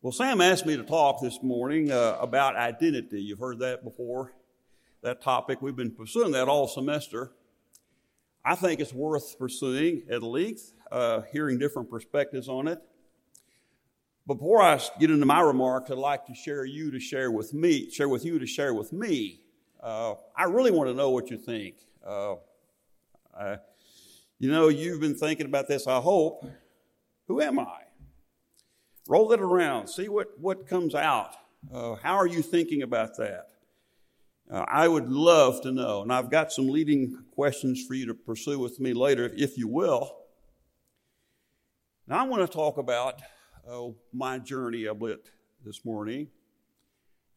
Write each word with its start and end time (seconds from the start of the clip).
Well, 0.00 0.12
Sam 0.12 0.40
asked 0.40 0.64
me 0.64 0.76
to 0.76 0.84
talk 0.84 1.20
this 1.20 1.42
morning 1.42 1.90
uh, 1.90 2.18
about 2.20 2.54
identity. 2.54 3.20
You've 3.20 3.40
heard 3.40 3.58
that 3.58 3.82
before, 3.82 4.32
that 5.02 5.20
topic. 5.20 5.60
We've 5.60 5.74
been 5.74 5.90
pursuing 5.90 6.30
that 6.32 6.46
all 6.46 6.68
semester. 6.68 7.32
I 8.44 8.54
think 8.54 8.78
it's 8.78 8.92
worth 8.92 9.36
pursuing 9.40 10.04
at 10.08 10.22
length, 10.22 10.72
uh, 10.92 11.22
hearing 11.32 11.58
different 11.58 11.90
perspectives 11.90 12.48
on 12.48 12.68
it. 12.68 12.78
Before 14.24 14.62
I 14.62 14.80
get 15.00 15.10
into 15.10 15.26
my 15.26 15.40
remarks, 15.40 15.90
I'd 15.90 15.98
like 15.98 16.26
to 16.26 16.34
share 16.34 16.64
you 16.64 16.92
to 16.92 17.00
share 17.00 17.32
with 17.32 17.52
me, 17.52 17.90
share 17.90 18.08
with 18.08 18.24
you 18.24 18.38
to 18.38 18.46
share 18.46 18.74
with 18.74 18.92
me. 18.92 19.40
Uh, 19.82 20.14
I 20.36 20.44
really 20.44 20.70
want 20.70 20.88
to 20.90 20.94
know 20.94 21.10
what 21.10 21.28
you 21.28 21.38
think. 21.38 21.74
Uh, 22.06 22.36
I, 23.36 23.56
you 24.38 24.48
know, 24.48 24.68
you've 24.68 25.00
been 25.00 25.16
thinking 25.16 25.46
about 25.46 25.66
this, 25.66 25.88
I 25.88 25.98
hope. 25.98 26.48
Who 27.26 27.40
am 27.40 27.58
I? 27.58 27.87
Roll 29.08 29.32
it 29.32 29.40
around, 29.40 29.88
see 29.88 30.10
what, 30.10 30.38
what 30.38 30.68
comes 30.68 30.94
out. 30.94 31.34
Uh, 31.72 31.94
how 31.94 32.16
are 32.16 32.26
you 32.26 32.42
thinking 32.42 32.82
about 32.82 33.16
that? 33.16 33.46
Uh, 34.50 34.66
I 34.68 34.86
would 34.86 35.08
love 35.08 35.62
to 35.62 35.72
know, 35.72 36.02
and 36.02 36.12
I've 36.12 36.30
got 36.30 36.52
some 36.52 36.68
leading 36.68 37.24
questions 37.34 37.82
for 37.86 37.94
you 37.94 38.04
to 38.06 38.14
pursue 38.14 38.58
with 38.58 38.78
me 38.78 38.92
later, 38.92 39.24
if, 39.24 39.32
if 39.34 39.58
you 39.58 39.66
will. 39.66 40.14
Now, 42.06 42.18
I 42.18 42.28
want 42.28 42.42
to 42.42 42.54
talk 42.54 42.76
about 42.76 43.22
uh, 43.66 43.88
my 44.12 44.38
journey 44.38 44.84
a 44.84 44.94
bit 44.94 45.30
this 45.64 45.86
morning. 45.86 46.28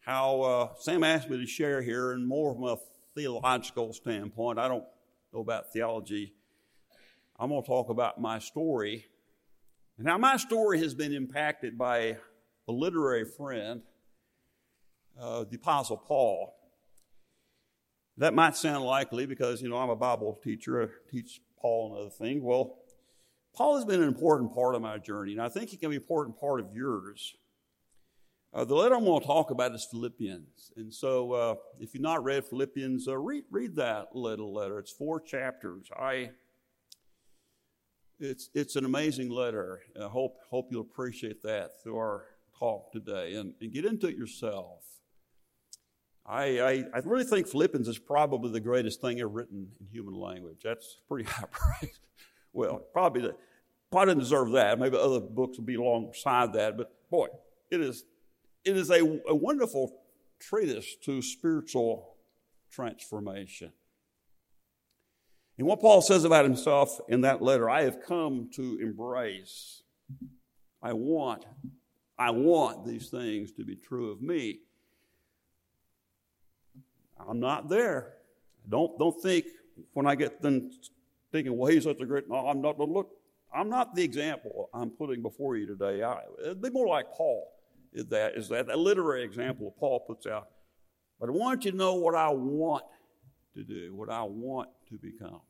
How 0.02 0.42
uh, 0.42 0.70
Sam 0.78 1.06
asked 1.06 1.30
me 1.30 1.38
to 1.38 1.48
share 1.48 1.82
here, 1.82 2.12
and 2.12 2.28
more 2.28 2.54
from 2.54 2.66
a 2.66 2.78
theological 3.16 3.94
standpoint. 3.94 4.60
I 4.60 4.68
don't 4.68 4.86
know 5.34 5.40
about 5.40 5.72
theology. 5.72 6.34
I'm 7.40 7.48
going 7.48 7.62
to 7.62 7.68
talk 7.68 7.90
about 7.90 8.20
my 8.20 8.40
story. 8.40 9.06
Now, 10.04 10.18
my 10.18 10.38
story 10.38 10.80
has 10.80 10.96
been 10.96 11.14
impacted 11.14 11.78
by 11.78 12.18
a 12.68 12.72
literary 12.72 13.24
friend, 13.24 13.82
uh, 15.20 15.44
the 15.48 15.58
Apostle 15.58 15.98
Paul. 15.98 16.56
That 18.18 18.34
might 18.34 18.56
sound 18.56 18.84
likely 18.84 19.28
because, 19.28 19.62
you 19.62 19.70
know, 19.70 19.78
I'm 19.78 19.92
a 19.92 19.96
Bible 19.96 20.40
teacher. 20.44 20.82
I 20.82 20.88
teach 21.12 21.42
Paul 21.60 21.92
and 21.92 22.02
other 22.02 22.10
things. 22.10 22.42
Well, 22.42 22.80
Paul 23.54 23.76
has 23.76 23.86
been 23.86 24.02
an 24.02 24.08
important 24.08 24.56
part 24.56 24.74
of 24.74 24.82
my 24.82 24.98
journey, 24.98 25.34
and 25.34 25.42
I 25.42 25.50
think 25.50 25.70
he 25.70 25.78
can 25.78 25.92
be 25.92 25.98
an 25.98 26.02
important 26.02 26.40
part 26.40 26.62
of 26.62 26.74
yours. 26.74 27.36
Uh, 28.54 28.66
the 28.66 28.74
letter 28.74 28.96
I'm 28.96 29.06
going 29.06 29.22
to 29.22 29.28
talk 29.28 29.52
about 29.52 29.76
is 29.76 29.88
Philippians. 29.92 30.72
And 30.78 30.92
so, 30.92 31.32
uh, 31.34 31.56
if 31.80 31.94
you've 31.94 32.02
not 32.02 32.24
read 32.24 32.44
Philippians, 32.46 33.08
uh, 33.08 33.18
read, 33.18 33.44
read 33.52 33.76
that 33.76 34.16
little 34.16 34.52
letter. 34.52 34.80
It's 34.80 34.92
four 34.92 35.22
chapters. 35.22 35.90
I, 35.96 36.32
it's, 38.22 38.50
it's 38.54 38.76
an 38.76 38.86
amazing 38.86 39.30
letter. 39.30 39.82
I 40.00 40.08
hope, 40.08 40.38
hope 40.50 40.68
you'll 40.72 40.82
appreciate 40.82 41.42
that 41.44 41.82
through 41.82 41.98
our 41.98 42.26
talk 42.58 42.92
today 42.92 43.34
and, 43.36 43.54
and 43.60 43.74
get 43.74 43.86
into 43.86 44.08
it 44.08 44.16
yourself. 44.16 44.84
I, 46.26 46.60
I, 46.60 46.72
I, 46.94 47.00
really 47.04 47.24
think 47.24 47.48
Philippians 47.48 47.88
is 47.88 47.98
probably 47.98 48.52
the 48.52 48.60
greatest 48.60 49.02
thing 49.02 49.20
ever 49.20 49.28
written 49.28 49.70
in 49.80 49.88
human 49.88 50.14
language. 50.14 50.60
That's 50.64 50.98
pretty 51.08 51.24
high 51.30 51.48
praise. 51.50 52.00
well, 52.54 52.84
probably, 52.94 53.24
the, 53.24 53.36
probably 53.92 54.12
didn't 54.12 54.24
deserve 54.24 54.52
that. 54.52 54.78
Maybe 54.78 54.98
other 54.98 55.20
books 55.20 55.58
will 55.58 55.66
be 55.66 55.76
alongside 55.76 56.54
that, 56.54 56.78
but 56.78 56.94
boy, 57.10 57.28
it 57.72 57.82
is, 57.82 58.06
it 58.64 58.78
is 58.78 58.92
a, 58.92 59.02
a 59.28 59.36
wonderful 59.36 59.98
treatise 60.40 60.96
to 61.06 61.24
spiritual 61.24 62.18
transformation. 62.72 63.72
And 65.62 65.68
what 65.68 65.80
Paul 65.80 66.02
says 66.02 66.24
about 66.24 66.44
himself 66.44 67.00
in 67.08 67.22
that 67.22 67.40
letter, 67.40 67.70
I 67.70 67.84
have 67.84 68.02
come 68.02 68.50
to 68.56 68.80
embrace. 68.82 69.84
I 70.82 70.94
want, 70.94 71.46
I 72.18 72.32
want 72.32 72.84
these 72.84 73.10
things 73.10 73.52
to 73.52 73.64
be 73.64 73.76
true 73.76 74.10
of 74.10 74.24
me. 74.24 74.62
I'm 77.30 77.40
not 77.40 77.70
there. 77.70 78.14
Don't, 78.68 78.98
don't 78.98 79.22
think 79.22 79.46
when 79.94 80.08
I 80.08 80.16
get 80.16 80.42
then 80.42 80.72
thinking, 81.32 81.56
well, 81.56 81.72
he's 81.72 81.84
such 81.84 82.02
a 82.02 82.08
great, 82.08 82.28
no, 82.28 82.38
I'm 82.38 82.60
not, 82.60 82.80
look, 82.80 83.12
I'm 83.54 83.70
not 83.70 83.94
the 83.94 84.04
example 84.04 84.68
I'm 84.74 84.90
putting 84.90 85.22
before 85.22 85.58
you 85.58 85.68
today. 85.68 86.02
I, 86.02 86.22
it'd 86.44 86.60
be 86.64 86.72
more 86.72 86.88
like 86.88 87.14
Paul 87.14 87.54
is 87.94 88.08
that, 88.08 88.36
is 88.36 88.50
that, 88.50 88.66
that 88.66 88.80
literary 88.80 89.24
example 89.24 89.76
Paul 89.80 90.00
puts 90.00 90.26
out. 90.26 90.48
But 91.20 91.30
I 91.30 91.34
want 91.34 91.66
you 91.66 91.70
to 91.70 91.78
know 91.78 91.94
what 91.94 92.16
I 92.16 92.30
want 92.32 92.84
to 93.54 93.64
do, 93.64 93.94
what 93.94 94.10
I 94.10 94.24
want 94.24 94.70
to 94.90 94.98
become. 94.98 95.42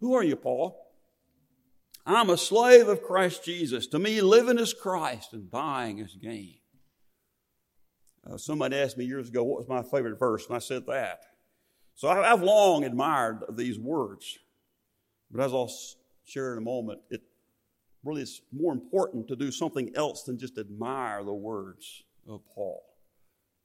Who 0.00 0.14
are 0.14 0.22
you, 0.22 0.36
Paul? 0.36 0.84
I'm 2.06 2.30
a 2.30 2.38
slave 2.38 2.88
of 2.88 3.02
Christ 3.02 3.44
Jesus. 3.44 3.86
To 3.88 3.98
me, 3.98 4.20
living 4.20 4.58
is 4.58 4.72
Christ 4.72 5.32
and 5.32 5.50
dying 5.50 5.98
is 5.98 6.14
gain. 6.14 6.58
Uh, 8.28 8.36
somebody 8.36 8.76
asked 8.76 8.96
me 8.96 9.04
years 9.04 9.28
ago 9.28 9.42
what 9.42 9.58
was 9.58 9.68
my 9.68 9.82
favorite 9.82 10.18
verse, 10.18 10.46
and 10.46 10.56
I 10.56 10.58
said 10.58 10.86
that. 10.86 11.20
So 11.94 12.08
I, 12.08 12.32
I've 12.32 12.42
long 12.42 12.84
admired 12.84 13.44
these 13.50 13.78
words. 13.78 14.38
But 15.30 15.42
as 15.42 15.52
I'll 15.52 15.70
share 16.24 16.52
in 16.52 16.58
a 16.58 16.62
moment, 16.62 17.00
it 17.10 17.22
really 18.04 18.22
is 18.22 18.40
more 18.52 18.72
important 18.72 19.28
to 19.28 19.36
do 19.36 19.50
something 19.50 19.90
else 19.94 20.22
than 20.22 20.38
just 20.38 20.58
admire 20.58 21.24
the 21.24 21.34
words 21.34 22.04
of 22.26 22.40
Paul, 22.54 22.82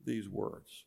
these 0.03 0.27
words. 0.27 0.85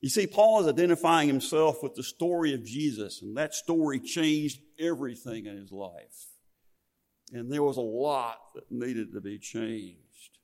You 0.00 0.08
see, 0.08 0.26
Paul 0.26 0.60
is 0.60 0.68
identifying 0.68 1.28
himself 1.28 1.82
with 1.82 1.94
the 1.94 2.04
story 2.04 2.54
of 2.54 2.64
Jesus, 2.64 3.20
and 3.20 3.36
that 3.36 3.54
story 3.54 3.98
changed 3.98 4.60
everything 4.78 5.46
in 5.46 5.56
his 5.56 5.72
life. 5.72 6.28
And 7.32 7.52
there 7.52 7.64
was 7.64 7.76
a 7.76 7.82
lot 7.82 8.38
that 8.54 8.70
needed 8.70 9.12
to 9.12 9.20
be 9.20 9.38
changed, 9.38 10.38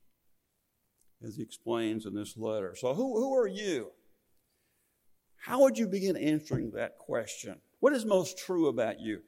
as 1.25 1.37
he 1.37 1.41
explains 1.43 2.05
in 2.05 2.13
this 2.13 2.35
letter. 2.35 2.75
So, 2.75 2.93
who, 2.93 3.17
who 3.17 3.35
are 3.35 3.47
you? 3.47 3.91
How 5.37 5.61
would 5.61 5.77
you 5.77 5.87
begin 5.87 6.17
answering 6.17 6.71
that 6.71 6.97
question? 6.97 7.55
What 7.79 7.93
is 7.93 8.03
most 8.03 8.37
true 8.37 8.67
about 8.67 8.99
you? 8.99 9.21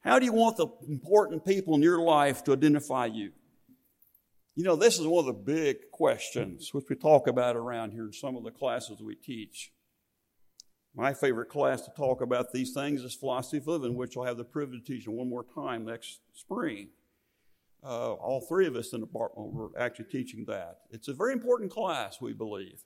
How 0.00 0.18
do 0.18 0.26
you 0.26 0.32
want 0.32 0.56
the 0.56 0.68
important 0.88 1.44
people 1.44 1.74
in 1.74 1.82
your 1.82 2.00
life 2.00 2.44
to 2.44 2.52
identify 2.52 3.06
you? 3.06 3.32
You 4.56 4.62
know, 4.62 4.76
this 4.76 5.00
is 5.00 5.06
one 5.06 5.26
of 5.26 5.26
the 5.26 5.52
big 5.52 5.90
questions 5.90 6.72
which 6.72 6.84
we 6.88 6.94
talk 6.94 7.26
about 7.26 7.56
around 7.56 7.90
here 7.90 8.04
in 8.04 8.12
some 8.12 8.36
of 8.36 8.44
the 8.44 8.52
classes 8.52 9.00
we 9.02 9.16
teach. 9.16 9.72
My 10.94 11.12
favorite 11.12 11.48
class 11.48 11.80
to 11.82 11.90
talk 11.96 12.20
about 12.20 12.52
these 12.52 12.72
things 12.72 13.02
is 13.02 13.16
philosophy 13.16 13.56
of 13.56 13.66
living, 13.66 13.96
which 13.96 14.16
I'll 14.16 14.22
have 14.22 14.36
the 14.36 14.44
privilege 14.44 14.82
of 14.82 14.86
teaching 14.86 15.16
one 15.16 15.28
more 15.28 15.44
time 15.56 15.84
next 15.84 16.20
spring. 16.34 16.90
Uh, 17.82 18.12
all 18.12 18.40
three 18.48 18.68
of 18.68 18.76
us 18.76 18.92
in 18.92 19.00
the 19.00 19.06
department 19.06 19.52
were 19.52 19.70
actually 19.76 20.06
teaching 20.06 20.44
that. 20.46 20.78
It's 20.90 21.08
a 21.08 21.14
very 21.14 21.32
important 21.32 21.72
class, 21.72 22.20
we 22.20 22.32
believe. 22.32 22.84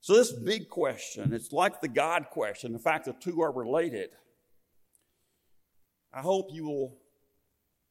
So, 0.00 0.14
this 0.14 0.32
big 0.32 0.68
question, 0.68 1.32
it's 1.32 1.52
like 1.52 1.80
the 1.80 1.88
God 1.88 2.26
question. 2.30 2.72
The 2.72 2.78
fact 2.80 3.04
the 3.04 3.12
two 3.12 3.40
are 3.40 3.52
related. 3.52 4.10
I 6.12 6.22
hope 6.22 6.48
you 6.50 6.64
will 6.64 6.99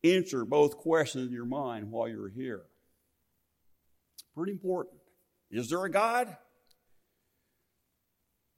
answer 0.03 0.45
both 0.45 0.77
questions 0.77 1.27
in 1.27 1.33
your 1.33 1.45
mind 1.45 1.91
while 1.91 2.07
you're 2.07 2.29
here. 2.29 2.63
Pretty 4.35 4.51
important. 4.51 4.99
Is 5.51 5.69
there 5.69 5.83
a 5.83 5.91
God? 5.91 6.37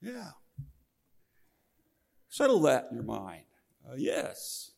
Yeah. 0.00 0.30
Settle 2.28 2.60
that 2.60 2.88
in 2.90 2.96
your 2.96 3.04
mind. 3.04 3.44
Uh, 3.88 3.94
yes. 3.96 4.72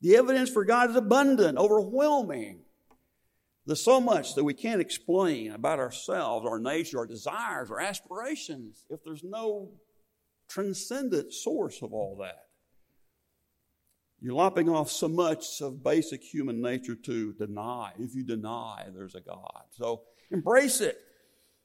The 0.00 0.16
evidence 0.16 0.50
for 0.50 0.64
God 0.64 0.90
is 0.90 0.96
abundant, 0.96 1.58
overwhelming. 1.58 2.60
There's 3.66 3.82
so 3.82 4.00
much 4.00 4.34
that 4.34 4.44
we 4.44 4.54
can't 4.54 4.80
explain 4.80 5.52
about 5.52 5.80
ourselves, 5.80 6.46
our 6.46 6.60
nature, 6.60 6.98
our 6.98 7.06
desires, 7.06 7.70
our 7.70 7.80
aspirations, 7.80 8.84
if 8.90 9.02
there's 9.04 9.24
no 9.24 9.70
transcendent 10.48 11.32
source 11.32 11.82
of 11.82 11.92
all 11.92 12.16
that. 12.20 12.45
You're 14.20 14.34
lopping 14.34 14.68
off 14.68 14.90
so 14.90 15.08
much 15.08 15.60
of 15.60 15.82
basic 15.82 16.22
human 16.22 16.60
nature 16.60 16.94
to 16.94 17.32
deny, 17.34 17.92
if 17.98 18.14
you 18.14 18.24
deny 18.24 18.86
there's 18.94 19.14
a 19.14 19.20
God. 19.20 19.64
So 19.72 20.02
embrace 20.30 20.80
it. 20.80 20.98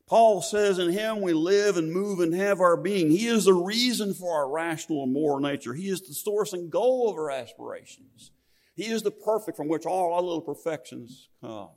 Paul 0.08 0.42
says, 0.42 0.78
In 0.78 0.92
him 0.92 1.22
we 1.22 1.32
live 1.32 1.78
and 1.78 1.94
move 1.94 2.20
and 2.20 2.34
have 2.34 2.60
our 2.60 2.76
being. 2.76 3.12
He 3.12 3.28
is 3.28 3.46
the 3.46 3.54
reason 3.54 4.14
for 4.14 4.36
our 4.36 4.50
rational 4.50 5.04
and 5.04 5.14
moral 5.14 5.40
nature. 5.40 5.74
He 5.74 5.88
is 5.88 6.02
the 6.02 6.14
source 6.14 6.52
and 6.52 6.70
goal 6.70 7.10
of 7.10 7.16
our 7.16 7.32
aspirations. 7.32 8.32
He 8.76 8.88
is 8.88 9.04
the 9.04 9.12
perfect 9.12 9.56
from 9.56 9.70
which 9.70 9.86
all 9.86 10.14
our 10.14 10.22
little 10.22 10.42
perfections 10.42 11.30
come. 11.40 11.70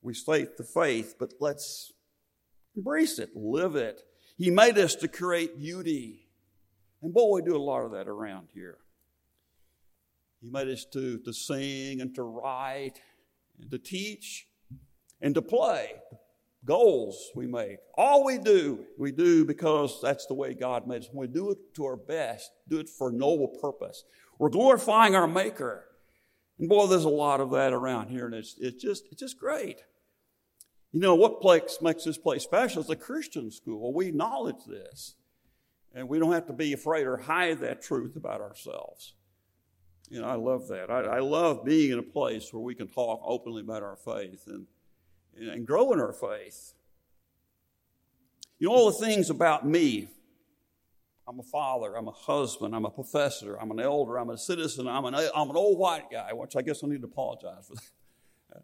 We 0.00 0.14
state 0.14 0.56
the 0.56 0.64
faith, 0.64 1.16
but 1.18 1.34
let's 1.38 1.92
embrace 2.74 3.18
it, 3.18 3.36
live 3.36 3.76
it. 3.76 4.00
He 4.38 4.50
made 4.50 4.78
us 4.78 4.94
to 4.96 5.08
create 5.08 5.58
beauty 5.58 6.21
and 7.02 7.12
boy, 7.12 7.36
we 7.36 7.42
do 7.42 7.56
a 7.56 7.58
lot 7.58 7.84
of 7.84 7.92
that 7.92 8.08
around 8.08 8.48
here. 8.54 8.78
He 10.40 10.50
made 10.50 10.68
us 10.68 10.84
to, 10.92 11.18
to 11.18 11.32
sing 11.32 12.00
and 12.00 12.14
to 12.14 12.22
write 12.22 13.00
and 13.60 13.70
to 13.70 13.78
teach 13.78 14.46
and 15.20 15.34
to 15.34 15.42
play. 15.42 15.92
Goals 16.64 17.30
we 17.34 17.46
make. 17.46 17.78
All 17.98 18.24
we 18.24 18.38
do, 18.38 18.84
we 18.96 19.10
do 19.10 19.44
because 19.44 20.00
that's 20.00 20.26
the 20.26 20.34
way 20.34 20.54
God 20.54 20.86
made 20.86 21.02
us. 21.02 21.08
When 21.12 21.28
we 21.28 21.32
do 21.32 21.50
it 21.50 21.58
to 21.74 21.84
our 21.84 21.96
best, 21.96 22.52
do 22.68 22.78
it 22.78 22.88
for 22.88 23.08
a 23.08 23.12
noble 23.12 23.48
purpose. 23.60 24.04
We're 24.38 24.48
glorifying 24.48 25.16
our 25.16 25.26
Maker. 25.26 25.84
And 26.58 26.68
boy, 26.68 26.86
there's 26.86 27.04
a 27.04 27.08
lot 27.08 27.40
of 27.40 27.50
that 27.50 27.72
around 27.72 28.08
here, 28.08 28.26
and 28.26 28.34
it's, 28.34 28.54
it's 28.60 28.80
just 28.80 29.04
it's 29.10 29.20
just 29.20 29.38
great. 29.38 29.82
You 30.92 31.00
know 31.00 31.14
what 31.14 31.42
makes 31.82 32.04
this 32.04 32.18
place 32.18 32.44
special 32.44 32.82
is 32.82 32.90
a 32.90 32.96
Christian 32.96 33.50
school. 33.50 33.92
We 33.92 34.08
acknowledge 34.08 34.64
this, 34.68 35.16
and 35.94 36.08
we 36.08 36.18
don't 36.18 36.32
have 36.32 36.46
to 36.46 36.52
be 36.52 36.72
afraid 36.72 37.06
or 37.06 37.16
hide 37.16 37.60
that 37.60 37.82
truth 37.82 38.16
about 38.16 38.40
ourselves. 38.40 39.14
You 40.08 40.20
know, 40.20 40.26
I 40.26 40.34
love 40.34 40.68
that. 40.68 40.90
I, 40.90 41.00
I 41.00 41.18
love 41.20 41.64
being 41.64 41.92
in 41.92 41.98
a 41.98 42.02
place 42.02 42.52
where 42.52 42.62
we 42.62 42.74
can 42.74 42.88
talk 42.88 43.20
openly 43.24 43.62
about 43.62 43.82
our 43.82 43.96
faith 43.96 44.44
and 44.46 44.66
and 45.34 45.66
grow 45.66 45.92
in 45.92 46.00
our 46.00 46.12
faith. 46.12 46.74
You 48.58 48.68
know 48.68 48.74
all 48.74 48.90
the 48.90 48.98
things 49.04 49.30
about 49.30 49.66
me 49.66 50.08
I'm 51.26 51.38
a 51.38 51.42
father, 51.44 51.96
I'm 51.96 52.08
a 52.08 52.12
husband, 52.12 52.74
I'm 52.74 52.84
a 52.84 52.90
professor, 52.90 53.56
I'm 53.56 53.70
an 53.70 53.80
elder, 53.80 54.18
I'm 54.18 54.30
a 54.30 54.36
citizen, 54.36 54.88
I'm 54.88 55.04
an, 55.04 55.14
I'm 55.14 55.50
an 55.50 55.56
old 55.56 55.78
white 55.78 56.10
guy, 56.10 56.32
which 56.32 56.56
I 56.56 56.62
guess 56.62 56.82
I 56.82 56.88
need 56.88 57.00
to 57.00 57.06
apologize 57.06 57.68
for 57.68 57.74
that. 57.74 58.62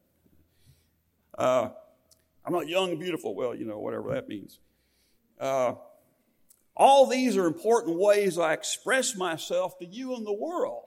Uh, 1.38 1.70
I'm 2.44 2.52
not 2.52 2.66
young 2.66 2.90
and 2.90 2.98
beautiful. 2.98 3.34
Well, 3.34 3.54
you 3.54 3.64
know, 3.64 3.78
whatever 3.78 4.12
that 4.14 4.28
means. 4.28 4.58
Uh, 5.38 5.74
all 6.78 7.06
these 7.06 7.36
are 7.36 7.46
important 7.46 7.98
ways 7.98 8.38
I 8.38 8.52
express 8.52 9.16
myself 9.16 9.78
to 9.78 9.86
you 9.86 10.14
and 10.14 10.26
the 10.26 10.32
world. 10.32 10.84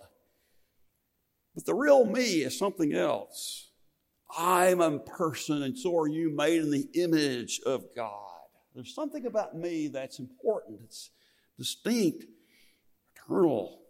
But 1.54 1.66
the 1.66 1.76
real 1.76 2.06
me 2.06 2.44
is 2.44 2.58
something 2.58 2.94
else. 2.94 3.72
I'm 4.38 4.80
a 4.80 5.00
person, 5.00 5.64
and 5.64 5.78
so 5.78 5.98
are 6.00 6.08
you, 6.08 6.30
made 6.34 6.62
in 6.62 6.72
the 6.72 6.88
image 6.94 7.60
of 7.66 7.84
God. 7.94 8.40
There's 8.74 8.96
something 8.96 9.26
about 9.26 9.58
me 9.58 9.90
that's 9.90 10.20
important. 10.20 10.80
It's 10.86 11.10
distinct, 11.58 12.24
eternal. 13.14 13.82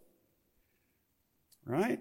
Right? 1.64 2.00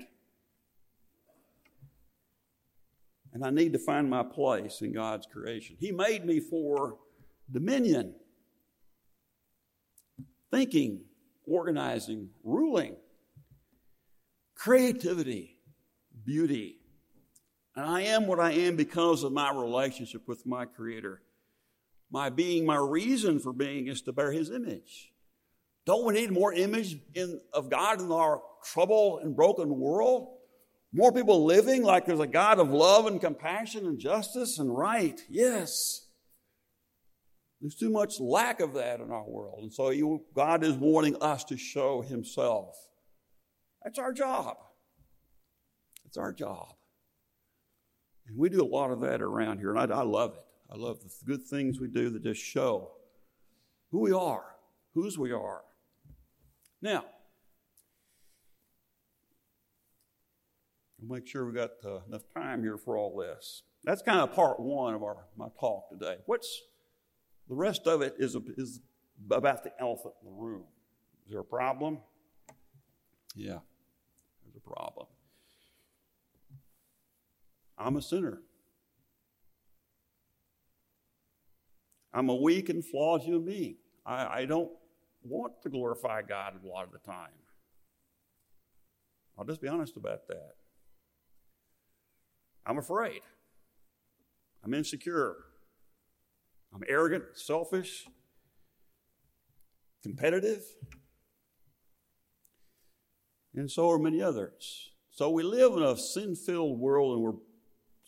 And 3.34 3.46
I 3.46 3.52
need 3.52 3.74
to 3.74 3.80
find 3.80 4.10
my 4.10 4.24
place 4.24 4.82
in 4.82 4.94
God's 4.94 5.28
creation. 5.28 5.78
He 5.80 5.92
made 5.92 6.26
me 6.26 6.40
for 6.40 6.98
dominion, 7.52 8.16
thinking, 10.52 11.06
organizing, 11.48 12.30
ruling, 12.44 12.96
creativity, 14.56 15.58
beauty. 16.26 16.78
And 17.76 17.86
I 17.86 18.02
am 18.02 18.28
what 18.28 18.40
I 18.40 18.52
am 18.52 18.76
because 18.76 19.24
of 19.24 19.32
my 19.32 19.52
relationship 19.52 20.28
with 20.28 20.46
my 20.46 20.66
Creator. 20.66 21.22
My 22.12 22.30
being, 22.30 22.66
my 22.66 22.76
reason 22.76 23.40
for 23.40 23.54
being 23.54 23.88
is 23.88 24.02
to 24.04 24.12
bear 24.12 24.32
His 24.32 24.52
image. 24.52 25.12
Don't 25.86 26.06
we 26.06 26.14
need 26.14 26.32
more 26.32 26.54
image 26.54 26.98
in, 27.16 27.40
of 27.54 27.70
God 27.70 28.02
in 28.02 28.12
our 28.12 28.42
troubled 28.64 29.22
and 29.24 29.36
broken 29.36 29.80
world? 29.80 30.28
More 30.94 31.14
people 31.14 31.46
living 31.46 31.84
like 31.84 32.06
there's 32.06 32.20
a 32.20 32.28
God 32.28 32.60
of 32.60 32.70
love 32.70 33.06
and 33.06 33.20
compassion 33.20 33.86
and 33.86 33.98
justice 33.98 34.60
and 34.60 34.76
right. 34.76 35.20
Yes. 35.30 36.01
There's 37.62 37.76
too 37.76 37.92
much 37.92 38.20
lack 38.20 38.60
of 38.60 38.74
that 38.74 39.00
in 39.00 39.12
our 39.12 39.28
world. 39.28 39.60
And 39.62 39.72
so 39.72 39.92
you, 39.92 40.24
God 40.34 40.64
is 40.64 40.74
wanting 40.74 41.16
us 41.22 41.44
to 41.46 41.58
show 41.58 42.02
Himself. 42.02 42.76
That's 43.84 44.00
our 44.00 44.12
job. 44.12 44.58
It's 46.06 46.18
our 46.18 46.34
job. 46.34 46.74
And 48.28 48.38
we 48.38 48.50
do 48.50 48.64
a 48.64 48.66
lot 48.66 48.92
of 48.92 49.02
that 49.02 49.22
around 49.22 49.60
here, 49.60 49.76
and 49.76 49.80
I, 49.80 49.96
I 49.96 50.04
love 50.04 50.34
it. 50.34 50.44
I 50.74 50.78
love 50.78 51.00
the 51.02 51.10
good 51.26 51.44
things 51.44 51.80
we 51.80 51.88
do 51.88 52.10
that 52.10 52.24
just 52.24 52.42
show 52.42 52.92
who 53.92 54.00
we 54.00 54.12
are, 54.12 54.56
whose 54.94 55.18
we 55.18 55.32
are. 55.32 55.62
Now, 56.82 57.04
we'll 61.00 61.18
make 61.18 61.28
sure 61.28 61.46
we 61.46 61.54
got 61.54 61.72
uh, 61.86 62.00
enough 62.08 62.24
time 62.34 62.64
here 62.64 62.78
for 62.78 62.98
all 62.98 63.16
this. 63.18 63.64
That's 63.84 64.02
kind 64.02 64.20
of 64.20 64.34
part 64.34 64.60
one 64.60 64.94
of 64.94 65.04
our 65.04 65.26
my 65.38 65.48
talk 65.60 65.90
today. 65.90 66.18
What's 66.26 66.62
the 67.50 67.56
rest 67.56 67.88
of 67.88 68.02
it 68.02 68.16
is, 68.18 68.36
is 68.58 68.80
about 69.30 69.64
the 69.64 69.72
elephant 69.80 70.14
in 70.22 70.30
the 70.30 70.34
room. 70.34 70.64
Is 71.26 71.32
there 71.32 71.42
a 71.42 71.46
problem? 71.46 72.00
Yeah, 73.36 73.60
there's 74.44 74.56
a 74.56 74.70
problem. 74.70 75.08
I'm 77.78 77.96
a 77.96 78.02
sinner. 78.02 78.42
I'm 82.14 82.30
a 82.30 82.36
weak 82.36 82.70
and 82.70 82.84
flawed 82.86 83.22
human 83.22 83.46
being. 83.46 83.78
I, 84.06 84.42
I 84.42 84.46
don't 84.46 84.72
want 85.24 85.62
to 85.64 85.70
glorify 85.70 86.22
God 86.22 86.54
a 86.64 86.68
lot 86.68 86.86
of 86.86 86.92
the 86.92 87.00
time. 87.00 87.30
I'll 89.38 89.46
just 89.46 89.62
be 89.62 89.68
honest 89.68 89.96
about 89.98 90.28
that. 90.28 90.56
I'm 92.66 92.78
afraid. 92.78 93.22
I'm 94.64 94.74
insecure. 94.74 95.38
I'm 96.74 96.84
arrogant, 96.88 97.24
selfish, 97.34 98.08
competitive. 100.04 100.64
And 103.54 103.70
so 103.70 103.90
are 103.92 104.00
many 104.00 104.22
others. 104.22 104.92
So 105.12 105.30
we 105.30 105.44
live 105.44 105.74
in 105.74 105.84
a 105.84 105.98
sin 105.98 106.36
filled 106.36 106.80
world 106.80 107.14
and 107.16 107.22
we're 107.22 107.40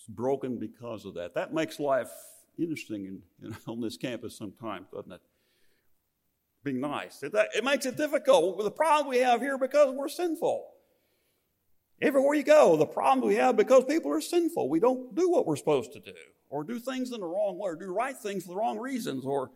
broken 0.07 0.57
because 0.57 1.05
of 1.05 1.15
that. 1.15 1.35
That 1.35 1.53
makes 1.53 1.79
life 1.79 2.11
interesting 2.57 3.05
in, 3.05 3.21
in, 3.47 3.55
on 3.67 3.81
this 3.81 3.97
campus 3.97 4.37
sometimes, 4.37 4.87
doesn't 4.93 5.11
it? 5.11 5.21
being 6.63 6.79
nice. 6.79 7.21
It, 7.23 7.33
it 7.55 7.63
makes 7.63 7.85
it 7.85 7.97
difficult 7.97 8.57
with 8.57 8.65
the 8.65 8.71
problem 8.71 9.09
we 9.09 9.19
have 9.19 9.41
here 9.41 9.57
because 9.57 9.93
we're 9.93 10.07
sinful. 10.07 10.69
Everywhere 12.01 12.35
you 12.35 12.43
go, 12.43 12.75
the 12.75 12.85
problem 12.85 13.27
we 13.27 13.35
have 13.35 13.55
because 13.55 13.85
people 13.85 14.11
are 14.11 14.21
sinful. 14.21 14.69
We 14.69 14.79
don't 14.79 15.13
do 15.15 15.29
what 15.29 15.45
we're 15.45 15.55
supposed 15.55 15.93
to 15.93 15.99
do, 15.99 16.13
or 16.53 16.63
do 16.63 16.77
things 16.77 17.11
in 17.11 17.19
the 17.19 17.25
wrong 17.25 17.57
way, 17.57 17.71
or 17.71 17.75
do 17.75 17.91
right 17.91 18.15
things 18.15 18.43
for 18.43 18.49
the 18.49 18.55
wrong 18.55 18.77
reasons, 18.77 19.25
or, 19.25 19.49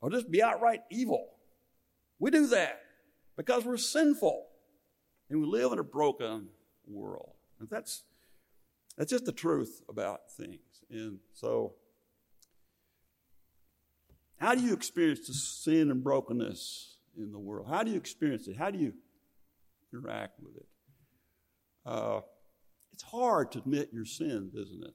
or 0.00 0.08
just 0.10 0.30
be 0.30 0.40
outright 0.40 0.82
evil. 0.92 1.26
We 2.20 2.30
do 2.30 2.46
that 2.46 2.82
because 3.36 3.64
we're 3.64 3.78
sinful 3.78 4.46
and 5.28 5.40
we 5.40 5.46
live 5.48 5.72
in 5.72 5.80
a 5.80 5.84
broken 5.84 6.50
world. 6.86 7.32
And 7.58 7.68
that's, 7.68 8.04
that's 8.96 9.10
just 9.10 9.24
the 9.24 9.32
truth 9.32 9.82
about 9.88 10.30
things. 10.30 10.60
And 10.88 11.18
so 11.32 11.74
how 14.36 14.54
do 14.54 14.62
you 14.62 14.74
experience 14.74 15.26
the 15.26 15.34
sin 15.34 15.90
and 15.90 16.04
brokenness 16.04 16.94
in 17.16 17.32
the 17.32 17.40
world? 17.40 17.66
How 17.68 17.82
do 17.82 17.90
you 17.90 17.96
experience 17.96 18.46
it? 18.46 18.56
How 18.56 18.70
do 18.70 18.78
you 18.78 18.92
interact 19.92 20.38
with 20.40 20.58
it? 20.58 20.66
Uh, 21.84 22.20
it's 22.92 23.02
hard 23.02 23.50
to 23.50 23.58
admit 23.58 23.90
your 23.92 24.04
sins, 24.04 24.54
isn't 24.54 24.84
it? 24.84 24.94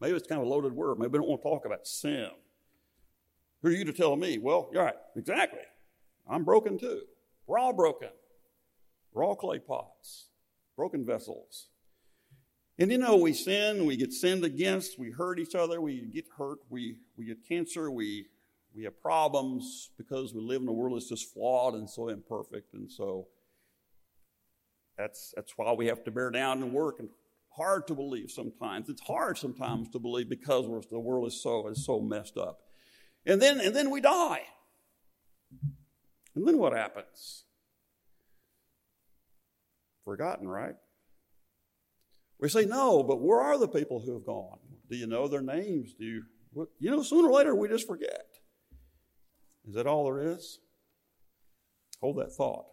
Maybe 0.00 0.16
it's 0.16 0.26
kind 0.26 0.40
of 0.40 0.46
a 0.46 0.50
loaded 0.50 0.72
word. 0.72 0.98
Maybe 0.98 1.12
we 1.12 1.18
don't 1.18 1.28
want 1.28 1.42
to 1.42 1.48
talk 1.48 1.64
about 1.64 1.86
sin. 1.86 2.30
Who 3.62 3.68
are 3.68 3.72
you 3.72 3.84
to 3.84 3.92
tell 3.92 4.14
me? 4.16 4.38
Well, 4.38 4.70
you're 4.72 4.84
right, 4.84 4.94
exactly. 5.16 5.60
I'm 6.28 6.44
broken 6.44 6.78
too. 6.78 7.02
We're 7.46 7.58
all 7.58 7.72
broken. 7.72 8.10
We're 9.12 9.24
all 9.24 9.34
clay 9.34 9.58
pots, 9.58 10.26
broken 10.76 11.04
vessels. 11.04 11.68
And 12.78 12.92
you 12.92 12.98
know, 12.98 13.16
we 13.16 13.32
sin, 13.32 13.86
we 13.86 13.96
get 13.96 14.12
sinned 14.12 14.44
against, 14.44 14.98
we 14.98 15.10
hurt 15.10 15.40
each 15.40 15.56
other, 15.56 15.80
we 15.80 16.02
get 16.02 16.26
hurt, 16.36 16.58
we, 16.70 16.98
we 17.16 17.24
get 17.24 17.38
cancer, 17.48 17.90
we, 17.90 18.26
we 18.76 18.84
have 18.84 19.00
problems 19.02 19.90
because 19.98 20.32
we 20.32 20.40
live 20.40 20.62
in 20.62 20.68
a 20.68 20.72
world 20.72 20.94
that's 20.94 21.08
just 21.08 21.32
flawed 21.34 21.74
and 21.74 21.90
so 21.90 22.08
imperfect. 22.08 22.74
And 22.74 22.88
so 22.88 23.26
that's, 24.96 25.32
that's 25.34 25.54
why 25.56 25.72
we 25.72 25.86
have 25.86 26.04
to 26.04 26.12
bear 26.12 26.30
down 26.30 26.62
and 26.62 26.72
work 26.72 27.00
and 27.00 27.08
hard 27.58 27.86
to 27.88 27.94
believe 27.94 28.30
sometimes. 28.30 28.88
It's 28.88 29.02
hard 29.02 29.36
sometimes 29.36 29.90
to 29.90 29.98
believe 29.98 30.28
because 30.28 30.64
the 30.90 30.98
world 30.98 31.26
is 31.26 31.42
so, 31.42 31.68
is 31.68 31.84
so 31.84 32.00
messed 32.00 32.38
up. 32.38 32.60
And 33.26 33.42
then, 33.42 33.60
and 33.60 33.76
then 33.76 33.90
we 33.90 34.00
die. 34.00 34.42
And 36.34 36.46
then 36.46 36.58
what 36.58 36.72
happens? 36.72 37.44
Forgotten, 40.04 40.48
right? 40.48 40.76
We 42.40 42.48
say, 42.48 42.64
no, 42.64 43.02
but 43.02 43.20
where 43.20 43.40
are 43.40 43.58
the 43.58 43.68
people 43.68 44.00
who 44.00 44.14
have 44.14 44.24
gone? 44.24 44.58
Do 44.88 44.96
you 44.96 45.06
know 45.06 45.28
their 45.28 45.42
names? 45.42 45.92
Do 45.98 46.04
you, 46.04 46.22
you 46.78 46.90
know, 46.90 47.02
sooner 47.02 47.28
or 47.28 47.32
later 47.32 47.54
we 47.54 47.68
just 47.68 47.86
forget. 47.86 48.26
Is 49.68 49.74
that 49.74 49.86
all 49.86 50.04
there 50.04 50.20
is? 50.20 50.60
Hold 52.00 52.18
that 52.18 52.32
thought. 52.32 52.66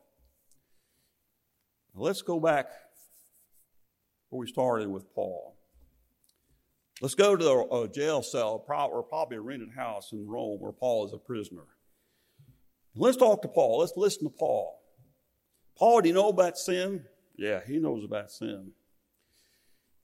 Let's 1.95 2.21
go 2.21 2.39
back 2.39 2.67
where 4.35 4.41
we 4.41 4.47
started 4.47 4.89
with 4.89 5.13
Paul. 5.15 5.55
Let's 7.01 7.15
go 7.15 7.37
to 7.37 7.47
a 7.47 7.83
uh, 7.83 7.87
jail 7.87 8.21
cell 8.21 8.65
or 8.67 9.03
probably 9.03 9.37
a 9.37 9.41
rented 9.41 9.69
house 9.75 10.11
in 10.11 10.27
Rome 10.27 10.59
where 10.59 10.73
Paul 10.73 11.05
is 11.05 11.13
a 11.13 11.17
prisoner. 11.17 11.63
Let's 12.95 13.17
talk 13.17 13.41
to 13.43 13.47
Paul. 13.47 13.79
Let's 13.79 13.93
listen 13.95 14.25
to 14.25 14.29
Paul. 14.29 14.81
Paul, 15.77 16.01
do 16.01 16.09
you 16.09 16.13
know 16.13 16.29
about 16.29 16.57
sin? 16.57 17.05
Yeah, 17.37 17.61
he 17.65 17.79
knows 17.79 18.03
about 18.03 18.31
sin. 18.31 18.71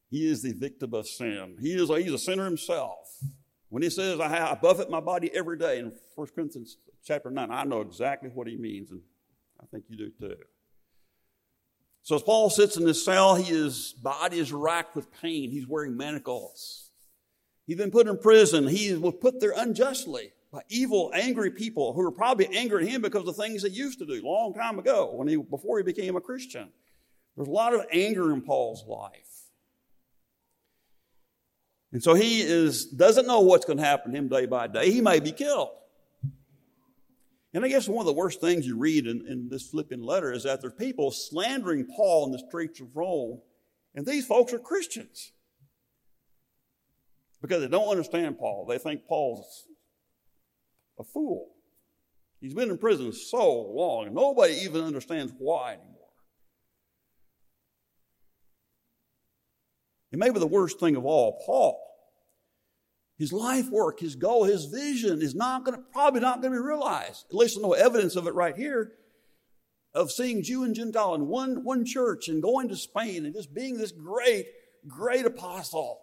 He 0.09 0.29
is 0.29 0.41
the 0.41 0.53
victim 0.53 0.93
of 0.93 1.07
sin. 1.07 1.57
He 1.61 1.73
is 1.73 1.89
a, 1.89 2.01
he's 2.01 2.13
a 2.13 2.17
sinner 2.17 2.45
himself. 2.45 3.07
When 3.69 3.83
he 3.83 3.89
says, 3.89 4.19
I, 4.19 4.51
I 4.51 4.55
buffet 4.55 4.89
my 4.89 4.99
body 4.99 5.29
every 5.33 5.57
day 5.57 5.79
in 5.79 5.93
1 6.15 6.27
Corinthians 6.35 6.77
chapter 7.05 7.29
9, 7.29 7.49
I 7.51 7.63
know 7.63 7.81
exactly 7.81 8.29
what 8.29 8.47
he 8.47 8.57
means, 8.57 8.91
and 8.91 9.01
I 9.61 9.65
think 9.67 9.85
you 9.89 9.97
do 9.97 10.11
too. 10.19 10.35
So 12.03 12.15
as 12.15 12.23
Paul 12.23 12.49
sits 12.49 12.77
in 12.77 12.87
his 12.87 13.03
cell, 13.03 13.35
his 13.35 13.93
body 13.93 14.39
is 14.39 14.51
racked 14.51 14.95
with 14.95 15.11
pain. 15.21 15.51
He's 15.51 15.67
wearing 15.67 15.95
manacles. 15.95 16.89
He's 17.67 17.77
been 17.77 17.91
put 17.91 18.07
in 18.07 18.17
prison. 18.17 18.67
He 18.67 18.93
was 18.95 19.13
put 19.21 19.39
there 19.39 19.53
unjustly 19.55 20.31
by 20.51 20.61
evil, 20.67 21.11
angry 21.13 21.51
people 21.51 21.93
who 21.93 22.01
were 22.01 22.11
probably 22.11 22.47
angry 22.55 22.85
at 22.85 22.89
him 22.89 23.01
because 23.01 23.27
of 23.27 23.35
things 23.35 23.63
he 23.63 23.69
used 23.69 23.99
to 23.99 24.05
do 24.05 24.21
long 24.23 24.53
time 24.53 24.79
ago 24.79 25.11
when 25.13 25.27
he, 25.27 25.37
before 25.37 25.77
he 25.77 25.83
became 25.83 26.15
a 26.15 26.21
Christian. 26.21 26.69
There's 27.35 27.47
a 27.47 27.51
lot 27.51 27.73
of 27.73 27.85
anger 27.91 28.33
in 28.33 28.41
Paul's 28.41 28.83
life. 28.85 29.27
And 31.93 32.01
so 32.01 32.13
he 32.13 32.41
is, 32.41 32.85
doesn't 32.85 33.27
know 33.27 33.41
what's 33.41 33.65
going 33.65 33.77
to 33.77 33.85
happen 33.85 34.11
to 34.11 34.17
him 34.17 34.27
day 34.27 34.45
by 34.45 34.67
day. 34.67 34.91
He 34.91 35.01
may 35.01 35.19
be 35.19 35.31
killed. 35.31 35.69
And 37.53 37.65
I 37.65 37.67
guess 37.67 37.87
one 37.87 38.01
of 38.01 38.05
the 38.05 38.13
worst 38.13 38.39
things 38.39 38.65
you 38.65 38.77
read 38.77 39.07
in, 39.07 39.27
in 39.27 39.49
this 39.49 39.67
Philippian 39.69 40.01
letter 40.01 40.31
is 40.31 40.43
that 40.43 40.61
there's 40.61 40.73
people 40.73 41.11
slandering 41.11 41.85
Paul 41.85 42.25
in 42.25 42.31
the 42.31 42.39
streets 42.39 42.79
of 42.79 42.95
Rome, 42.95 43.41
and 43.93 44.05
these 44.05 44.25
folks 44.25 44.53
are 44.53 44.59
Christians. 44.59 45.33
Because 47.41 47.61
they 47.61 47.67
don't 47.67 47.89
understand 47.89 48.37
Paul. 48.37 48.65
They 48.65 48.77
think 48.77 49.05
Paul's 49.07 49.65
a 50.97 51.03
fool. 51.03 51.49
He's 52.39 52.53
been 52.53 52.69
in 52.69 52.77
prison 52.77 53.11
so 53.11 53.61
long, 53.61 54.13
nobody 54.13 54.53
even 54.63 54.83
understands 54.83 55.33
why 55.37 55.73
anymore. 55.73 55.97
And 60.11 60.19
maybe 60.19 60.39
the 60.39 60.47
worst 60.47 60.79
thing 60.79 60.95
of 60.95 61.05
all, 61.05 61.41
Paul 61.45 61.90
his 63.21 63.31
life 63.31 63.69
work, 63.69 63.99
his 63.99 64.15
goal, 64.15 64.45
his 64.45 64.65
vision 64.65 65.21
is 65.21 65.35
not 65.35 65.63
going 65.63 65.77
to, 65.77 65.83
probably 65.93 66.19
not 66.19 66.41
going 66.41 66.51
to 66.51 66.57
be 66.57 66.65
realized. 66.65 67.27
At 67.29 67.35
least 67.35 67.53
there's 67.53 67.63
no 67.63 67.73
evidence 67.73 68.15
of 68.15 68.25
it 68.25 68.33
right 68.33 68.55
here 68.55 68.93
of 69.93 70.09
seeing 70.09 70.41
Jew 70.41 70.63
and 70.63 70.73
Gentile 70.73 71.13
in 71.13 71.27
one, 71.27 71.63
one 71.63 71.85
church 71.85 72.29
and 72.29 72.41
going 72.41 72.67
to 72.69 72.75
Spain 72.75 73.27
and 73.27 73.35
just 73.35 73.53
being 73.53 73.77
this 73.77 73.91
great, 73.91 74.47
great 74.87 75.27
apostle 75.27 76.01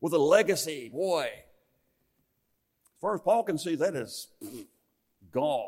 with 0.00 0.12
a 0.12 0.18
legacy. 0.18 0.88
Boy, 0.88 1.24
as 1.24 3.00
far 3.00 3.16
as 3.16 3.20
Paul 3.20 3.42
can 3.42 3.58
see, 3.58 3.74
that 3.74 3.96
is 3.96 4.28
gone. 5.32 5.66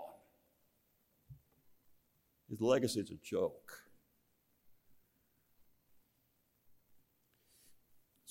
His 2.49 2.61
legacy 2.61 3.01
is 3.01 3.11
a 3.11 3.17
joke. 3.17 3.86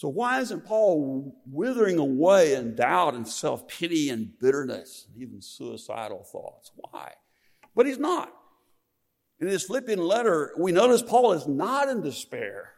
So, 0.06 0.10
why 0.10 0.40
isn't 0.40 0.66
Paul 0.66 1.36
withering 1.52 1.98
away 1.98 2.54
in 2.54 2.76
doubt 2.76 3.16
and 3.16 3.28
self 3.28 3.68
pity 3.68 4.12
and 4.12 4.38
bitterness, 4.40 5.08
and 5.12 5.20
even 5.20 5.42
suicidal 5.42 6.24
thoughts? 6.24 6.72
Why? 6.76 7.14
But 7.76 7.88
he's 7.88 7.98
not. 7.98 8.32
In 9.40 9.48
his 9.48 9.64
Philippian 9.64 9.98
letter, 9.98 10.54
we 10.60 10.72
notice 10.72 11.02
Paul 11.02 11.32
is 11.32 11.48
not 11.48 11.90
in 11.90 12.04
despair. 12.04 12.74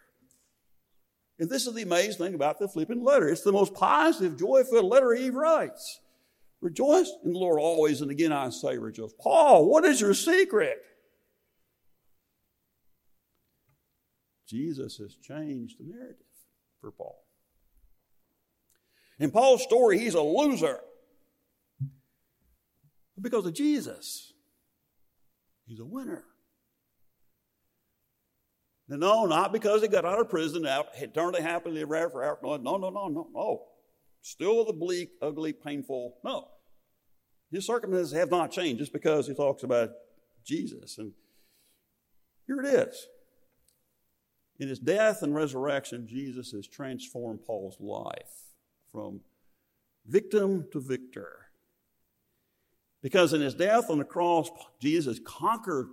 And 1.38 1.50
this 1.50 1.68
is 1.68 1.74
the 1.74 1.82
amazing 1.82 2.18
thing 2.18 2.34
about 2.34 2.60
the 2.60 2.70
Philippian 2.70 3.04
letter. 3.04 3.28
It's 3.28 3.44
the 3.44 3.52
most 3.52 3.74
positive, 3.74 4.40
joyful 4.40 4.88
letter 4.88 5.14
he 5.14 5.30
writes. 5.30 6.00
Rejoice 6.62 7.12
in 7.26 7.34
the 7.34 7.40
Lord 7.40 7.60
always, 7.60 8.00
and 8.00 8.10
again 8.10 8.32
I 8.32 8.52
say 8.52 8.78
rejoice. 8.78 9.12
Paul, 9.20 9.70
what 9.70 9.84
is 9.84 10.00
your 10.00 10.14
secret? 10.14 10.78
Jesus 14.48 14.96
has 14.96 15.14
changed 15.16 15.76
the 15.78 15.94
narrative 15.94 16.27
for 16.88 16.92
Paul. 16.92 17.24
In 19.20 19.32
Paul's 19.32 19.64
story, 19.64 20.00
he's 20.00 20.14
a 20.14 20.22
loser. 20.22 20.80
Because 23.20 23.46
of 23.46 23.54
Jesus, 23.54 24.34
he's 25.66 25.80
a 25.80 25.86
winner. 25.86 26.24
No, 28.88 29.26
not 29.26 29.52
because 29.52 29.82
he 29.82 29.88
got 29.88 30.06
out 30.06 30.20
of 30.20 30.30
prison, 30.30 30.66
eternally 30.66 31.42
happily 31.42 31.82
ever 31.82 32.24
after. 32.24 32.46
No, 32.46 32.58
no, 32.58 32.78
no, 32.78 32.90
no, 32.90 33.28
no. 33.34 33.64
Still 34.22 34.64
the 34.66 34.74
bleak, 34.74 35.10
ugly, 35.22 35.52
painful. 35.52 36.18
No. 36.24 36.48
His 37.52 37.66
circumstances 37.66 38.14
have 38.14 38.32
not 38.32 38.52
changed 38.52 38.80
just 38.80 38.94
because 38.94 39.28
he 39.28 39.34
talks 39.34 39.64
about 39.64 39.90
Jesus. 40.46 40.98
And 40.98 41.12
here 42.46 42.62
it 42.62 42.68
is. 42.68 43.08
In 44.60 44.68
his 44.68 44.80
death 44.80 45.22
and 45.22 45.36
resurrection, 45.36 46.08
Jesus 46.08 46.52
has 46.52 46.68
transformed 46.68 47.44
Paul's 47.46 47.78
life 47.80 48.54
from 48.92 49.22
victim 50.06 50.68
to 50.72 50.80
victor. 50.80 51.48
Because 53.02 53.34
in 53.34 53.42
his 53.42 53.54
death 53.54 53.90
on 53.90 54.00
the 54.00 54.04
cross, 54.04 54.50
Jesus 54.82 55.20
conquered 55.24 55.90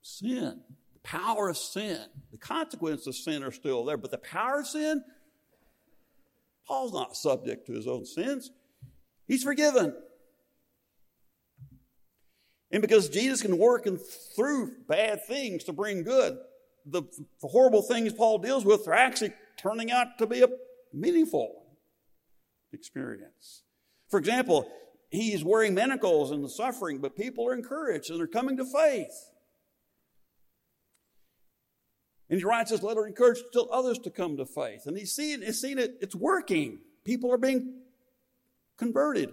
sin, 0.00 0.60
the 0.94 1.00
power 1.02 1.50
of 1.50 1.58
sin. 1.58 2.00
The 2.32 2.38
consequences 2.38 3.06
of 3.06 3.14
sin 3.14 3.42
are 3.42 3.50
still 3.50 3.84
there, 3.84 3.98
but 3.98 4.10
the 4.10 4.18
power 4.18 4.60
of 4.60 4.66
sin, 4.66 5.04
Paul's 6.66 6.94
not 6.94 7.16
subject 7.16 7.66
to 7.66 7.74
his 7.74 7.86
own 7.86 8.06
sins. 8.06 8.50
He's 9.26 9.42
forgiven. 9.42 9.94
And 12.70 12.80
because 12.80 13.08
Jesus 13.08 13.42
can 13.42 13.58
work 13.58 13.86
through 14.34 14.72
bad 14.88 15.24
things 15.26 15.64
to 15.64 15.72
bring 15.72 16.02
good, 16.02 16.38
the, 16.86 17.02
the 17.42 17.48
horrible 17.48 17.82
things 17.82 18.12
Paul 18.12 18.38
deals 18.38 18.64
with 18.64 18.86
are 18.86 18.94
actually 18.94 19.32
turning 19.56 19.90
out 19.90 20.18
to 20.18 20.26
be 20.26 20.42
a 20.42 20.48
meaningful 20.92 21.64
experience. 22.72 23.62
For 24.08 24.18
example, 24.18 24.70
he's 25.10 25.44
wearing 25.44 25.74
manacles 25.74 26.30
and 26.30 26.48
suffering, 26.48 26.98
but 26.98 27.16
people 27.16 27.48
are 27.48 27.54
encouraged 27.54 28.10
and 28.10 28.18
they're 28.18 28.26
coming 28.26 28.56
to 28.58 28.64
faith. 28.64 29.30
And 32.28 32.38
he 32.38 32.44
writes 32.44 32.70
this 32.70 32.82
letter, 32.82 33.06
encouraged 33.06 33.44
still 33.48 33.68
others 33.70 33.98
to 34.00 34.10
come 34.10 34.36
to 34.36 34.46
faith. 34.46 34.86
And 34.86 34.96
he's 34.96 35.12
seen, 35.12 35.42
he's 35.42 35.60
seen 35.60 35.78
it, 35.78 35.98
it's 36.00 36.14
working. 36.14 36.78
People 37.04 37.32
are 37.32 37.38
being 37.38 37.80
converted, 38.76 39.30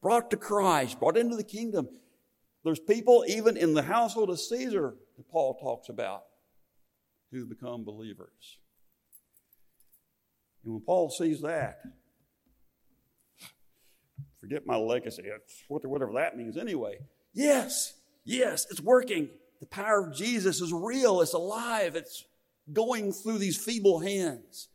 brought 0.00 0.30
to 0.30 0.36
Christ, 0.36 0.98
brought 0.98 1.16
into 1.16 1.36
the 1.36 1.44
kingdom. 1.44 1.88
There's 2.64 2.78
people 2.78 3.24
even 3.28 3.56
in 3.56 3.74
the 3.74 3.82
household 3.82 4.30
of 4.30 4.40
Caesar 4.40 4.94
that 5.16 5.28
Paul 5.28 5.54
talks 5.54 5.88
about 5.88 6.24
who 7.30 7.46
become 7.46 7.84
believers. 7.84 8.58
And 10.64 10.74
when 10.74 10.82
Paul 10.82 11.10
sees 11.10 11.40
that, 11.42 11.78
forget 14.40 14.66
my 14.66 14.76
legacy, 14.76 15.24
whatever 15.68 16.12
that 16.14 16.36
means 16.36 16.56
anyway. 16.56 16.98
Yes, 17.32 17.94
yes, 18.24 18.66
it's 18.70 18.80
working. 18.80 19.28
The 19.60 19.66
power 19.66 20.06
of 20.06 20.14
Jesus 20.14 20.60
is 20.60 20.72
real, 20.72 21.20
it's 21.20 21.32
alive, 21.32 21.96
it's 21.96 22.24
going 22.72 23.12
through 23.12 23.38
these 23.38 23.56
feeble 23.56 24.00
hands, 24.00 24.68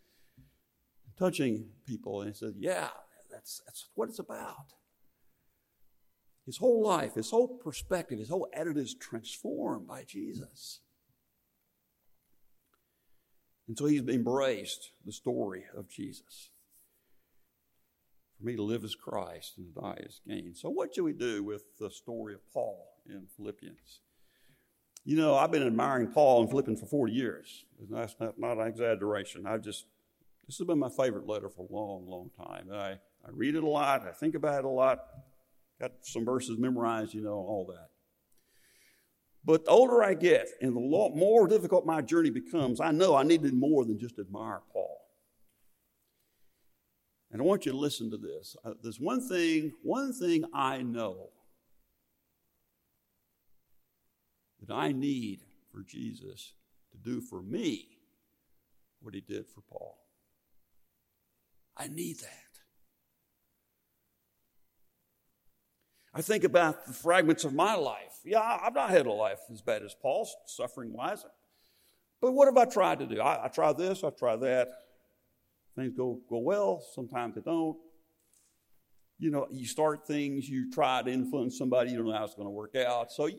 touching 1.17 1.65
people. 1.85 2.21
And 2.21 2.31
he 2.31 2.37
says, 2.37 2.53
Yeah, 2.57 2.89
that's, 3.29 3.61
that's 3.65 3.87
what 3.95 4.09
it's 4.09 4.19
about. 4.19 4.73
His 6.45 6.57
whole 6.57 6.83
life, 6.83 7.15
his 7.15 7.29
whole 7.29 7.47
perspective, 7.47 8.19
his 8.19 8.29
whole 8.29 8.47
attitude 8.53 8.77
is 8.77 8.95
transformed 8.95 9.87
by 9.87 10.03
Jesus. 10.03 10.79
And 13.67 13.77
so 13.77 13.85
he's 13.85 14.01
embraced 14.01 14.91
the 15.05 15.11
story 15.11 15.65
of 15.75 15.89
Jesus. 15.89 16.49
For 18.37 18.45
me 18.45 18.55
to 18.55 18.63
live 18.63 18.83
as 18.83 18.95
Christ 18.95 19.53
and 19.57 19.73
die 19.73 20.01
as 20.05 20.19
gain. 20.27 20.55
So, 20.55 20.69
what 20.69 20.93
should 20.93 21.03
we 21.03 21.13
do 21.13 21.43
with 21.43 21.63
the 21.79 21.91
story 21.91 22.33
of 22.33 22.39
Paul 22.51 22.87
in 23.07 23.27
Philippians? 23.37 24.01
You 25.03 25.15
know, 25.15 25.35
I've 25.35 25.51
been 25.51 25.65
admiring 25.65 26.07
Paul 26.07 26.43
in 26.43 26.49
Philippians 26.49 26.79
for 26.79 26.85
40 26.85 27.13
years. 27.13 27.65
That's 27.89 28.15
not, 28.19 28.39
not 28.39 28.57
an 28.57 28.67
exaggeration. 28.67 29.47
I've 29.47 29.63
just, 29.63 29.85
this 30.47 30.57
has 30.57 30.67
been 30.67 30.79
my 30.79 30.89
favorite 30.89 31.27
letter 31.27 31.49
for 31.49 31.67
a 31.69 31.73
long, 31.73 32.07
long 32.07 32.29
time. 32.37 32.69
I, 32.71 32.91
I 33.25 33.29
read 33.31 33.55
it 33.55 33.63
a 33.63 33.69
lot, 33.69 34.07
I 34.07 34.11
think 34.11 34.35
about 34.35 34.59
it 34.59 34.65
a 34.65 34.69
lot, 34.69 34.99
got 35.79 35.91
some 36.01 36.25
verses 36.25 36.57
memorized, 36.57 37.13
you 37.13 37.21
know, 37.21 37.33
all 37.33 37.65
that. 37.69 37.90
But 39.43 39.65
the 39.65 39.71
older 39.71 40.03
I 40.03 40.13
get 40.13 40.49
and 40.61 40.75
the 40.75 40.79
more 40.79 41.47
difficult 41.47 41.85
my 41.85 42.01
journey 42.01 42.29
becomes, 42.29 42.79
I 42.79 42.91
know 42.91 43.15
I 43.15 43.23
needed 43.23 43.53
more 43.53 43.85
than 43.85 43.97
just 43.97 44.19
admire 44.19 44.61
Paul. 44.71 44.97
And 47.31 47.41
I 47.41 47.45
want 47.45 47.65
you 47.65 47.71
to 47.71 47.77
listen 47.77 48.11
to 48.11 48.17
this. 48.17 48.55
Uh, 48.63 48.73
there's 48.83 48.99
one 48.99 49.27
thing, 49.27 49.73
one 49.81 50.13
thing 50.13 50.43
I 50.53 50.81
know 50.81 51.29
that 54.59 54.73
I 54.73 54.91
need 54.91 55.39
for 55.71 55.81
Jesus 55.81 56.53
to 56.91 56.97
do 56.97 57.21
for 57.21 57.41
me 57.41 57.87
what 58.99 59.15
he 59.15 59.21
did 59.21 59.47
for 59.47 59.61
Paul. 59.61 59.97
I 61.77 61.87
need 61.87 62.19
that. 62.19 62.50
I 66.13 66.21
think 66.21 66.43
about 66.43 66.85
the 66.85 66.93
fragments 66.93 67.45
of 67.45 67.53
my 67.53 67.75
life. 67.75 68.19
Yeah, 68.25 68.41
I've 68.41 68.73
not 68.73 68.89
had 68.89 69.05
a 69.05 69.11
life 69.11 69.39
as 69.51 69.61
bad 69.61 69.83
as 69.83 69.95
Paul's, 69.95 70.35
suffering 70.45 70.91
wise. 70.91 71.25
But 72.19 72.33
what 72.33 72.47
have 72.47 72.57
I 72.57 72.65
tried 72.65 72.99
to 72.99 73.05
do? 73.05 73.21
I, 73.21 73.45
I 73.45 73.47
try 73.47 73.73
this, 73.73 74.03
I 74.03 74.09
try 74.09 74.35
that. 74.35 74.67
Things 75.75 75.93
go, 75.95 76.19
go 76.29 76.39
well, 76.39 76.83
sometimes 76.93 77.35
they 77.35 77.41
don't. 77.41 77.77
You 79.19 79.31
know, 79.31 79.47
you 79.51 79.65
start 79.65 80.05
things, 80.05 80.49
you 80.49 80.69
try 80.71 81.01
to 81.01 81.09
influence 81.09 81.57
somebody, 81.57 81.91
you 81.91 81.97
don't 81.97 82.07
know 82.07 82.13
how 82.13 82.25
it's 82.25 82.35
going 82.35 82.47
to 82.47 82.51
work 82.51 82.75
out. 82.75 83.11
So, 83.11 83.29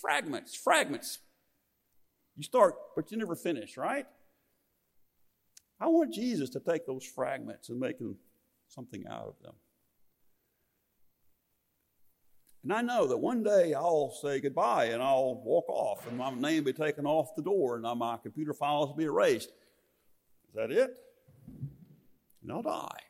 fragments, 0.00 0.54
fragments. 0.54 1.18
You 2.36 2.44
start, 2.44 2.74
but 2.96 3.10
you 3.12 3.18
never 3.18 3.36
finish, 3.36 3.76
right? 3.76 4.06
I 5.78 5.88
want 5.88 6.14
Jesus 6.14 6.48
to 6.50 6.60
take 6.60 6.86
those 6.86 7.04
fragments 7.04 7.68
and 7.68 7.78
make 7.78 7.96
something 8.68 9.04
out 9.10 9.26
of 9.26 9.34
them. 9.42 9.54
And 12.62 12.72
I 12.72 12.80
know 12.80 13.06
that 13.08 13.16
one 13.16 13.42
day 13.42 13.74
I'll 13.74 14.10
say 14.10 14.40
goodbye 14.40 14.86
and 14.86 15.02
I'll 15.02 15.42
walk 15.44 15.68
off 15.68 16.06
and 16.06 16.16
my 16.16 16.30
name 16.30 16.64
will 16.64 16.72
be 16.72 16.78
taken 16.78 17.06
off 17.06 17.34
the 17.34 17.42
door 17.42 17.76
and 17.76 17.98
my 17.98 18.16
computer 18.18 18.54
files 18.54 18.88
will 18.88 18.96
be 18.96 19.04
erased. 19.04 19.48
Is 19.48 20.54
that 20.54 20.70
it? 20.70 20.94
And 22.42 22.52
I'll 22.52 22.62
die. 22.62 23.00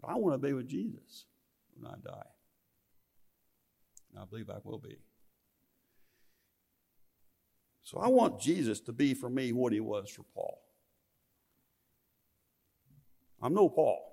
But 0.00 0.08
I 0.08 0.14
want 0.16 0.34
to 0.34 0.46
be 0.46 0.52
with 0.52 0.68
Jesus 0.68 1.26
when 1.74 1.92
I 1.92 1.94
die. 2.04 2.26
And 4.10 4.20
I 4.20 4.24
believe 4.24 4.50
I 4.50 4.56
will 4.64 4.78
be. 4.78 4.98
So 7.84 7.98
I 7.98 8.08
want 8.08 8.40
Jesus 8.40 8.80
to 8.80 8.92
be 8.92 9.14
for 9.14 9.30
me 9.30 9.52
what 9.52 9.72
he 9.72 9.80
was 9.80 10.10
for 10.10 10.24
Paul. 10.34 10.60
I'm 13.40 13.54
no 13.54 13.68
Paul. 13.68 14.11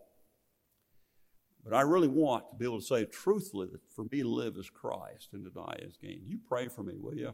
But 1.64 1.74
I 1.74 1.82
really 1.82 2.08
want 2.08 2.50
to 2.52 2.58
be 2.58 2.66
able 2.66 2.80
to 2.80 2.86
say 2.86 3.06
truthfully 3.06 3.68
that 3.72 3.82
for 3.94 4.06
me 4.12 4.22
to 4.22 4.30
live 4.30 4.56
is 4.58 4.70
Christ 4.70 5.30
and 5.34 5.44
to 5.44 5.52
die 5.52 5.80
is 5.80 5.98
gain. 5.98 6.22
You 6.26 6.40
pray 6.48 6.68
for 6.68 6.84
me, 6.84 6.96
will 6.98 7.16
you? 7.16 7.34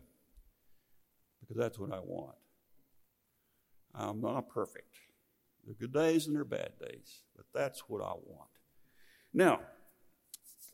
Because 1.39 1.57
that's 1.57 1.77
what 1.77 1.93
I 1.93 1.99
want. 1.99 2.35
I'm 3.93 4.19
not 4.19 4.49
perfect. 4.49 4.95
There 5.63 5.71
are 5.71 5.75
good 5.75 5.93
days 5.93 6.27
and 6.27 6.35
there 6.35 6.41
are 6.41 6.45
bad 6.45 6.71
days, 6.79 7.21
but 7.35 7.45
that's 7.53 7.81
what 7.87 8.01
I 8.01 8.13
want. 8.13 8.49
Now, 9.33 9.61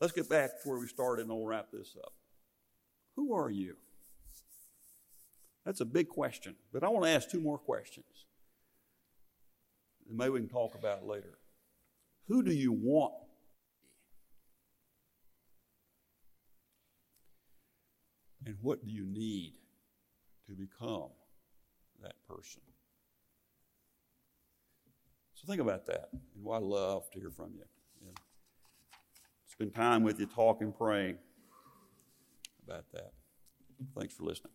let's 0.00 0.12
get 0.12 0.28
back 0.28 0.62
to 0.62 0.68
where 0.68 0.78
we 0.78 0.86
started 0.86 1.26
and 1.26 1.34
we'll 1.34 1.46
wrap 1.46 1.70
this 1.72 1.96
up. 2.02 2.12
Who 3.16 3.34
are 3.34 3.50
you? 3.50 3.76
That's 5.64 5.80
a 5.80 5.84
big 5.84 6.08
question, 6.08 6.56
but 6.72 6.82
I 6.82 6.88
want 6.88 7.04
to 7.04 7.10
ask 7.10 7.30
two 7.30 7.40
more 7.40 7.58
questions. 7.58 8.26
And 10.08 10.18
maybe 10.18 10.30
we 10.30 10.40
can 10.40 10.48
talk 10.48 10.74
about 10.74 10.98
it 10.98 11.06
later. 11.06 11.38
Who 12.28 12.42
do 12.42 12.52
you 12.52 12.72
want 12.72 13.14
And 18.44 18.56
what 18.60 18.84
do 18.84 18.90
you 18.90 19.04
need 19.04 19.54
to 20.46 20.52
become 20.54 21.10
that 22.02 22.14
person? 22.28 22.62
So 25.34 25.46
think 25.46 25.60
about 25.60 25.86
that. 25.86 26.08
And 26.12 26.46
I 26.52 26.58
love 26.58 27.10
to 27.12 27.20
hear 27.20 27.30
from 27.30 27.52
you. 27.54 27.64
Yeah. 28.04 28.12
Spend 29.46 29.74
time 29.74 30.02
with 30.02 30.18
you, 30.18 30.26
talking, 30.26 30.72
praying 30.72 31.18
about 32.66 32.84
that. 32.92 33.12
Thanks 33.96 34.14
for 34.14 34.24
listening. 34.24 34.52